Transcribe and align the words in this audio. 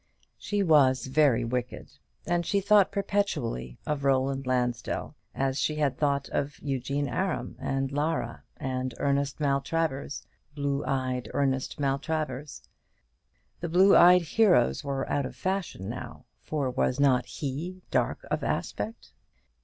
She 0.39 0.63
was 0.63 1.05
very 1.05 1.45
wicked; 1.45 1.99
and 2.25 2.43
she 2.43 2.59
thought 2.59 2.91
perpetually 2.91 3.77
of 3.85 4.03
Roland 4.03 4.47
Lansdell, 4.47 5.15
as 5.35 5.59
she 5.59 5.75
had 5.75 5.95
thought 5.95 6.27
of 6.29 6.57
Eugene 6.57 7.07
Aram, 7.07 7.55
and 7.59 7.91
Lara, 7.91 8.43
and 8.57 8.95
Ernest 8.97 9.39
Maltravers 9.39 10.25
blue 10.55 10.83
eyed 10.85 11.29
Ernest 11.35 11.79
Maltravers. 11.79 12.63
The 13.59 13.69
blue 13.69 13.95
eyed 13.95 14.23
heroes 14.23 14.83
were 14.83 15.07
out 15.07 15.27
of 15.27 15.35
fashion 15.35 15.87
now, 15.87 16.25
for 16.41 16.71
was 16.71 16.99
not 16.99 17.27
he 17.27 17.83
dark 17.91 18.25
of 18.31 18.43
aspect? 18.43 19.13